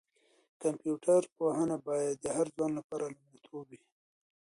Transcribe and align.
کمپيوټر 0.61 1.21
پوهنه 1.37 1.77
باید 1.87 2.15
د 2.23 2.25
هر 2.35 2.47
ځوان 2.55 2.71
لپاره 2.79 3.05
لومړیتوب 3.13 3.63
وي. 3.69 3.79